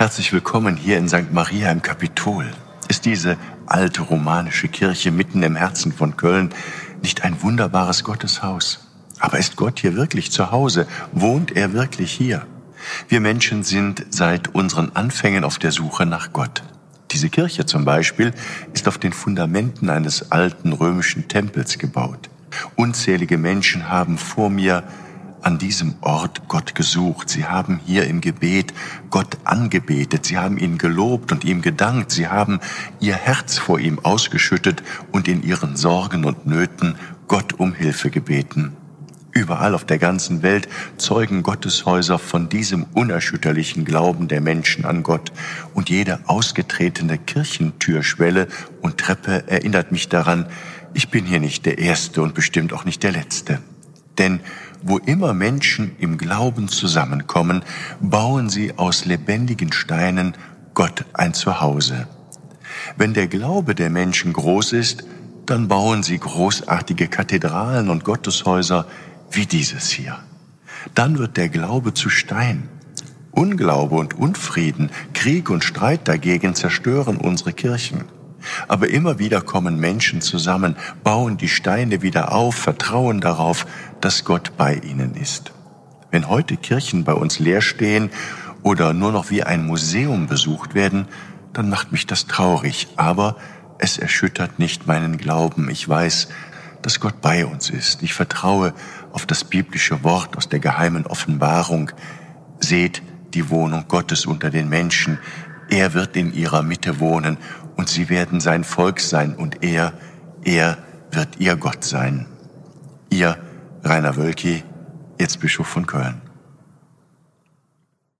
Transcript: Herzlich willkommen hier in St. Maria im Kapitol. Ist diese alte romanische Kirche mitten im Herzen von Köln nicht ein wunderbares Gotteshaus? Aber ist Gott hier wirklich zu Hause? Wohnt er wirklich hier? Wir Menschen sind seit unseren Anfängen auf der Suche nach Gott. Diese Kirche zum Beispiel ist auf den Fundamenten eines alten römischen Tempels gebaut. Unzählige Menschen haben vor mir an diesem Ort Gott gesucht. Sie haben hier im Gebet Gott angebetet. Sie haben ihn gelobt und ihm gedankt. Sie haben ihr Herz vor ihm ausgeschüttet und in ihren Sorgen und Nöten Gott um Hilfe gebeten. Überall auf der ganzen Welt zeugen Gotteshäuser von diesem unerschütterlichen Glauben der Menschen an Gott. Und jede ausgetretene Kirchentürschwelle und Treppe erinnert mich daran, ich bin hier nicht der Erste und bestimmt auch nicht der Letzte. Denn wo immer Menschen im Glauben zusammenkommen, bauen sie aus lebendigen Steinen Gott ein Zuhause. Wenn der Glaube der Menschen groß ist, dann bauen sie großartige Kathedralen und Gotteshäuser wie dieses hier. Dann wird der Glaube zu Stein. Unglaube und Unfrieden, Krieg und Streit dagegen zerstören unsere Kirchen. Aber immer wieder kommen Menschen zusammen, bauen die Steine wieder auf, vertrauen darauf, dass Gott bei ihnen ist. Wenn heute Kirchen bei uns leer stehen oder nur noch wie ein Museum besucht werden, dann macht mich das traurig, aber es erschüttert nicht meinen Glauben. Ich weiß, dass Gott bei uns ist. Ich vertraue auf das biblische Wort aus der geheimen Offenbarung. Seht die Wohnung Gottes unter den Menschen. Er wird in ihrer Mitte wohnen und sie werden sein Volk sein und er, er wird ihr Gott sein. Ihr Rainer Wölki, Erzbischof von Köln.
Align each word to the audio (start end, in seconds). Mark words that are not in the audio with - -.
Herzlich 0.00 0.32
willkommen 0.32 0.78
hier 0.78 0.96
in 0.96 1.10
St. 1.10 1.30
Maria 1.30 1.70
im 1.70 1.82
Kapitol. 1.82 2.50
Ist 2.88 3.04
diese 3.04 3.36
alte 3.66 4.00
romanische 4.00 4.66
Kirche 4.66 5.10
mitten 5.10 5.42
im 5.42 5.56
Herzen 5.56 5.92
von 5.92 6.16
Köln 6.16 6.54
nicht 7.02 7.22
ein 7.22 7.42
wunderbares 7.42 8.02
Gotteshaus? 8.02 8.88
Aber 9.18 9.38
ist 9.38 9.56
Gott 9.56 9.78
hier 9.78 9.96
wirklich 9.96 10.32
zu 10.32 10.52
Hause? 10.52 10.86
Wohnt 11.12 11.54
er 11.54 11.74
wirklich 11.74 12.12
hier? 12.12 12.46
Wir 13.10 13.20
Menschen 13.20 13.62
sind 13.62 14.06
seit 14.08 14.54
unseren 14.54 14.92
Anfängen 14.94 15.44
auf 15.44 15.58
der 15.58 15.70
Suche 15.70 16.06
nach 16.06 16.32
Gott. 16.32 16.62
Diese 17.10 17.28
Kirche 17.28 17.66
zum 17.66 17.84
Beispiel 17.84 18.32
ist 18.72 18.88
auf 18.88 18.96
den 18.96 19.12
Fundamenten 19.12 19.90
eines 19.90 20.32
alten 20.32 20.72
römischen 20.72 21.28
Tempels 21.28 21.76
gebaut. 21.76 22.30
Unzählige 22.74 23.36
Menschen 23.36 23.90
haben 23.90 24.16
vor 24.16 24.48
mir 24.48 24.82
an 25.42 25.58
diesem 25.58 25.94
Ort 26.00 26.48
Gott 26.48 26.74
gesucht. 26.74 27.28
Sie 27.28 27.46
haben 27.46 27.80
hier 27.84 28.06
im 28.06 28.20
Gebet 28.20 28.72
Gott 29.10 29.38
angebetet. 29.44 30.26
Sie 30.26 30.38
haben 30.38 30.58
ihn 30.58 30.78
gelobt 30.78 31.32
und 31.32 31.44
ihm 31.44 31.62
gedankt. 31.62 32.12
Sie 32.12 32.28
haben 32.28 32.60
ihr 33.00 33.14
Herz 33.14 33.58
vor 33.58 33.78
ihm 33.78 33.98
ausgeschüttet 34.00 34.82
und 35.12 35.28
in 35.28 35.42
ihren 35.42 35.76
Sorgen 35.76 36.24
und 36.24 36.46
Nöten 36.46 36.96
Gott 37.28 37.54
um 37.54 37.74
Hilfe 37.74 38.10
gebeten. 38.10 38.76
Überall 39.32 39.74
auf 39.74 39.84
der 39.84 39.98
ganzen 39.98 40.42
Welt 40.42 40.68
zeugen 40.96 41.44
Gotteshäuser 41.44 42.18
von 42.18 42.48
diesem 42.48 42.84
unerschütterlichen 42.94 43.84
Glauben 43.84 44.26
der 44.26 44.40
Menschen 44.40 44.84
an 44.84 45.04
Gott. 45.04 45.32
Und 45.72 45.88
jede 45.88 46.18
ausgetretene 46.26 47.16
Kirchentürschwelle 47.16 48.48
und 48.80 48.98
Treppe 48.98 49.44
erinnert 49.46 49.92
mich 49.92 50.08
daran, 50.08 50.46
ich 50.94 51.10
bin 51.10 51.24
hier 51.24 51.38
nicht 51.38 51.64
der 51.66 51.78
Erste 51.78 52.22
und 52.22 52.34
bestimmt 52.34 52.72
auch 52.72 52.84
nicht 52.84 53.04
der 53.04 53.12
Letzte. 53.12 53.60
Denn 54.18 54.40
wo 54.82 54.98
immer 54.98 55.34
Menschen 55.34 55.96
im 55.98 56.18
Glauben 56.18 56.68
zusammenkommen, 56.68 57.62
bauen 58.00 58.48
sie 58.48 58.76
aus 58.78 59.04
lebendigen 59.04 59.72
Steinen 59.72 60.34
Gott 60.74 61.04
ein 61.12 61.34
Zuhause. 61.34 62.08
Wenn 62.96 63.14
der 63.14 63.28
Glaube 63.28 63.74
der 63.74 63.90
Menschen 63.90 64.32
groß 64.32 64.72
ist, 64.72 65.04
dann 65.46 65.68
bauen 65.68 66.02
sie 66.02 66.18
großartige 66.18 67.08
Kathedralen 67.08 67.90
und 67.90 68.04
Gotteshäuser 68.04 68.86
wie 69.30 69.46
dieses 69.46 69.90
hier. 69.90 70.18
Dann 70.94 71.18
wird 71.18 71.36
der 71.36 71.48
Glaube 71.48 71.92
zu 71.94 72.08
Stein. 72.08 72.68
Unglaube 73.32 73.96
und 73.96 74.14
Unfrieden, 74.14 74.90
Krieg 75.12 75.50
und 75.50 75.64
Streit 75.64 76.08
dagegen 76.08 76.54
zerstören 76.54 77.16
unsere 77.16 77.52
Kirchen. 77.52 78.04
Aber 78.68 78.88
immer 78.88 79.18
wieder 79.18 79.40
kommen 79.40 79.78
Menschen 79.78 80.20
zusammen, 80.20 80.76
bauen 81.04 81.36
die 81.36 81.48
Steine 81.48 82.02
wieder 82.02 82.32
auf, 82.32 82.54
vertrauen 82.54 83.20
darauf, 83.20 83.66
dass 84.00 84.24
Gott 84.24 84.52
bei 84.56 84.74
ihnen 84.74 85.14
ist. 85.14 85.52
Wenn 86.10 86.28
heute 86.28 86.56
Kirchen 86.56 87.04
bei 87.04 87.14
uns 87.14 87.38
leer 87.38 87.60
stehen 87.60 88.10
oder 88.62 88.92
nur 88.92 89.12
noch 89.12 89.30
wie 89.30 89.42
ein 89.42 89.66
Museum 89.66 90.26
besucht 90.26 90.74
werden, 90.74 91.06
dann 91.52 91.68
macht 91.68 91.92
mich 91.92 92.06
das 92.06 92.26
traurig, 92.26 92.88
aber 92.96 93.36
es 93.78 93.98
erschüttert 93.98 94.58
nicht 94.58 94.86
meinen 94.86 95.16
Glauben. 95.16 95.70
Ich 95.70 95.88
weiß, 95.88 96.28
dass 96.82 97.00
Gott 97.00 97.20
bei 97.20 97.46
uns 97.46 97.70
ist. 97.70 98.02
Ich 98.02 98.14
vertraue 98.14 98.74
auf 99.12 99.26
das 99.26 99.44
biblische 99.44 100.02
Wort 100.04 100.36
aus 100.36 100.48
der 100.48 100.60
geheimen 100.60 101.06
Offenbarung. 101.06 101.90
Seht 102.60 103.02
die 103.34 103.50
Wohnung 103.50 103.84
Gottes 103.88 104.26
unter 104.26 104.50
den 104.50 104.68
Menschen. 104.68 105.18
Er 105.70 105.94
wird 105.94 106.16
in 106.16 106.34
ihrer 106.34 106.62
Mitte 106.62 107.00
wohnen 107.00 107.38
und 107.76 107.88
sie 107.88 108.08
werden 108.08 108.40
sein 108.40 108.64
Volk 108.64 109.00
sein 109.00 109.34
und 109.34 109.62
er, 109.62 109.92
er 110.44 110.78
wird 111.12 111.38
ihr 111.38 111.56
Gott 111.56 111.84
sein. 111.84 112.26
Ihr 113.08 113.38
Rainer 113.84 114.16
Wölki, 114.16 114.64
Erzbischof 115.18 115.66
von 115.66 115.86
Köln. 115.86 116.20